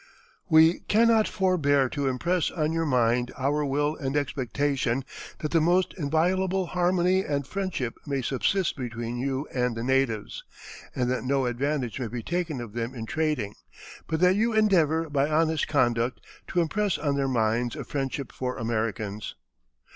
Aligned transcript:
We 0.49 0.79
cannot 0.79 1.27
forbear 1.27 1.87
to 1.89 2.07
impress 2.07 2.49
on 2.49 2.71
your 2.71 2.87
mind 2.87 3.31
our 3.37 3.63
will 3.63 3.95
and 3.95 4.17
expectation 4.17 5.05
that 5.41 5.51
the 5.51 5.61
most 5.61 5.93
inviolable 5.95 6.65
harmony 6.65 7.23
and 7.23 7.45
friendship 7.45 7.93
may 8.07 8.23
subsist 8.23 8.75
between 8.75 9.19
you 9.19 9.47
and 9.53 9.75
the 9.77 9.83
natives, 9.83 10.43
and 10.95 11.07
that 11.11 11.23
no 11.23 11.45
advantage 11.45 11.99
may 11.99 12.07
be 12.07 12.23
taken 12.23 12.59
of 12.61 12.73
them 12.73 12.95
in 12.95 13.05
trading, 13.05 13.53
but 14.07 14.19
that 14.21 14.35
you 14.35 14.53
endeavor 14.53 15.07
by 15.07 15.29
honest 15.29 15.67
conduct 15.67 16.19
to 16.47 16.61
impress 16.61 16.97
on 16.97 17.15
their 17.15 17.27
minds 17.27 17.75
a 17.75 17.83
friendship 17.83 18.31
for 18.31 18.57
Americans." 18.57 19.35